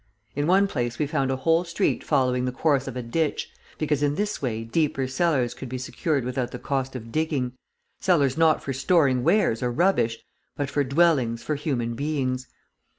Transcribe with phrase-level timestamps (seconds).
[0.35, 4.01] In one place we found a whole street following the course of a ditch, because
[4.01, 7.53] in this way deeper cellars could be secured without the cost of digging,
[7.99, 10.17] cellars not for storing wares or rubbish,
[10.55, 12.47] but for dwellings for human beings.